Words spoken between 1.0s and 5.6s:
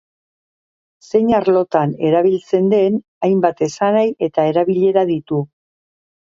Zein arlotan erabiltzen den, hainbat esanahi eta erabilera ditu.